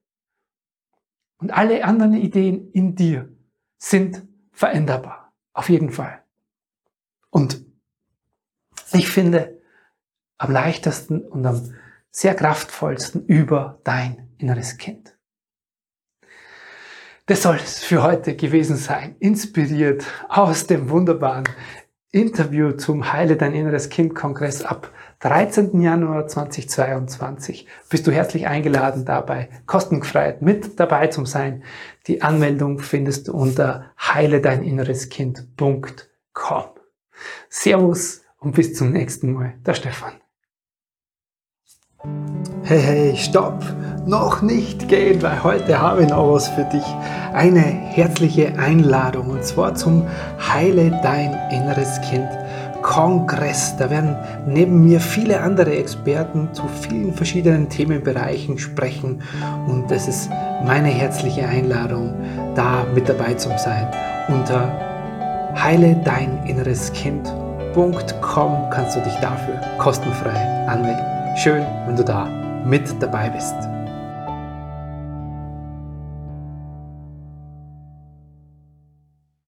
Und 1.37 1.51
alle 1.51 1.83
anderen 1.83 2.15
Ideen 2.15 2.71
in 2.71 2.95
dir 2.95 3.29
sind 3.77 4.23
veränderbar. 4.51 5.33
Auf 5.53 5.69
jeden 5.69 5.91
Fall. 5.91 6.23
Und 7.29 7.63
ich 8.93 9.09
finde, 9.09 9.61
am 10.37 10.51
leichtesten 10.51 11.21
und 11.21 11.45
am 11.45 11.73
sehr 12.09 12.35
kraftvollsten 12.35 13.25
über 13.25 13.79
dein 13.83 14.29
inneres 14.37 14.77
Kind. 14.77 15.16
Das 17.27 17.41
soll 17.41 17.57
es 17.57 17.83
für 17.83 18.03
heute 18.03 18.37
gewesen 18.37 18.77
sein. 18.77 19.17
Inspiriert 19.19 20.05
aus 20.29 20.65
dem 20.65 20.89
wunderbaren 20.89 21.43
Interview 22.09 22.71
zum 22.71 23.11
Heile 23.11 23.35
dein 23.35 23.53
inneres 23.53 23.89
Kind 23.89 24.15
Kongress 24.15 24.63
ab 24.63 24.93
13. 25.19 25.81
Januar 25.81 26.27
2022 26.27 27.67
bist 27.89 28.07
du 28.07 28.11
herzlich 28.11 28.47
eingeladen 28.47 29.03
dabei, 29.03 29.49
kostenfrei 29.65 30.37
mit 30.39 30.79
dabei 30.79 31.07
zu 31.07 31.25
sein. 31.25 31.63
Die 32.07 32.21
Anmeldung 32.21 32.79
findest 32.79 33.27
du 33.27 33.33
unter 33.33 33.91
heile 33.99 34.39
dein 34.39 34.63
inneres 34.63 35.09
Kind.com. 35.09 36.63
Servus 37.49 38.21
und 38.39 38.55
bis 38.55 38.73
zum 38.73 38.93
nächsten 38.93 39.33
Mal. 39.33 39.55
Der 39.65 39.73
Stefan. 39.73 40.13
Hey, 42.69 42.81
hey, 42.81 43.15
stopp! 43.15 43.63
Noch 44.05 44.41
nicht 44.41 44.89
gehen, 44.89 45.21
weil 45.21 45.41
heute 45.41 45.79
habe 45.79 46.03
ich 46.03 46.09
noch 46.09 46.33
was 46.33 46.49
für 46.49 46.65
dich. 46.65 46.83
Eine 47.31 47.61
herzliche 47.61 48.59
Einladung 48.59 49.29
und 49.29 49.41
zwar 49.45 49.73
zum 49.73 50.05
Heile 50.37 50.91
dein 51.01 51.31
inneres 51.49 52.01
Kind 52.01 52.27
Kongress. 52.81 53.77
Da 53.77 53.89
werden 53.89 54.17
neben 54.45 54.83
mir 54.83 54.99
viele 54.99 55.39
andere 55.39 55.77
Experten 55.77 56.49
zu 56.51 56.63
vielen 56.81 57.13
verschiedenen 57.13 57.69
Themenbereichen 57.69 58.57
sprechen 58.57 59.21
und 59.65 59.89
es 59.89 60.09
ist 60.09 60.29
meine 60.65 60.89
herzliche 60.89 61.47
Einladung, 61.47 62.15
da 62.53 62.85
mit 62.93 63.07
dabei 63.07 63.35
zu 63.35 63.47
sein. 63.57 63.87
Unter 64.27 64.69
heile 65.55 65.95
dein 66.03 66.45
inneres 66.45 66.91
Kind.com 66.91 68.69
kannst 68.71 68.97
du 68.97 68.99
dich 68.99 69.15
dafür 69.21 69.55
kostenfrei 69.77 70.67
anmelden. 70.67 71.05
Schön, 71.37 71.63
wenn 71.85 71.95
du 71.95 72.03
da 72.03 72.27
mit 72.65 73.01
dabei 73.01 73.29
bist. 73.29 73.76